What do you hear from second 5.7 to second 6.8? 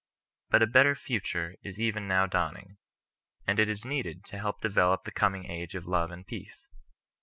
of love and peace.